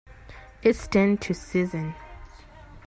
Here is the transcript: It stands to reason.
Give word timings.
It 0.63 0.75
stands 0.77 1.27
to 1.27 1.33
reason. 1.59 1.93